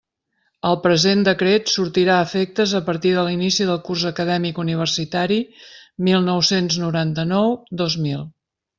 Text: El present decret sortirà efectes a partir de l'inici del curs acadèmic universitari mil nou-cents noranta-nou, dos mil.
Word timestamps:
El 0.69 0.77
present 0.85 1.19
decret 1.27 1.69
sortirà 1.73 2.15
efectes 2.29 2.73
a 2.81 2.81
partir 2.89 3.13
de 3.19 3.27
l'inici 3.29 3.69
del 3.73 3.79
curs 3.91 4.07
acadèmic 4.13 4.65
universitari 4.67 5.41
mil 6.11 6.29
nou-cents 6.33 6.83
noranta-nou, 6.87 7.59
dos 7.85 8.05
mil. 8.09 8.31